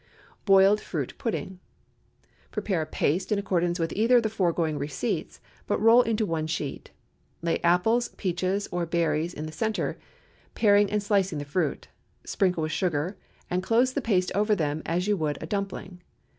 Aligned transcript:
BOILED 0.45 0.81
FRUIT 0.81 1.15
PUDDING. 1.19 1.59
Prepare 2.49 2.81
a 2.81 2.85
paste 2.87 3.31
in 3.31 3.37
accordance 3.37 3.77
with 3.77 3.93
either 3.95 4.17
of 4.17 4.23
the 4.23 4.31
foregoing 4.31 4.79
receipts, 4.79 5.39
but 5.67 5.79
roll 5.79 6.01
into 6.01 6.25
one 6.25 6.47
sheet. 6.47 6.89
Lay 7.43 7.59
apples, 7.61 8.09
peaches, 8.17 8.67
or 8.71 8.87
berries 8.87 9.31
in 9.35 9.45
the 9.45 9.51
centre, 9.51 9.99
paring 10.55 10.91
and 10.91 11.03
slicing 11.03 11.37
the 11.37 11.45
fruit; 11.45 11.87
sprinkle 12.25 12.63
with 12.63 12.71
sugar, 12.71 13.15
and 13.47 13.61
close 13.61 13.93
the 13.93 14.01
paste 14.01 14.31
over 14.33 14.55
them 14.55 14.81
as 14.87 15.07
you 15.07 15.15
would 15.17 15.37
a 15.39 15.45
dumpling. 15.45 16.01